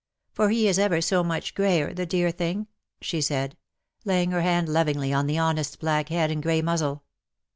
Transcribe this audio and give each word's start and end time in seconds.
For 0.33 0.49
he 0.49 0.67
is 0.67 0.79
ever 0.79 0.99
so 0.99 1.23
much 1.23 1.53
greyer, 1.53 1.93
the 1.93 2.07
dear 2.07 2.31
thing/' 2.31 2.65
she 3.01 3.21
said, 3.21 3.55
laying 4.03 4.31
her 4.31 4.41
hand 4.41 4.67
lovingly 4.67 5.13
on 5.13 5.27
the 5.27 5.37
honest 5.37 5.79
black 5.79 6.09
head 6.09 6.31
and 6.31 6.41
grey 6.41 6.63
muzzle. 6.63 7.03